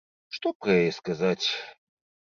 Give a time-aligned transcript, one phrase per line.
[0.37, 1.47] Што пра яе сказаць?